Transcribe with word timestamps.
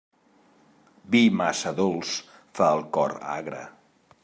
Vi 1.15 1.21
massa 1.41 1.75
dolç 1.81 2.15
fa 2.55 2.73
el 2.79 2.83
cor 2.99 3.17
agre. 3.37 3.63